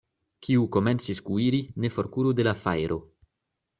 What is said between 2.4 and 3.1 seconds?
de la fajro.